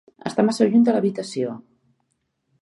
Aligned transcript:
Està 0.29 0.45
massa 0.47 0.67
lluny 0.71 0.87
de 0.87 0.95
l'habitació. 0.95 1.53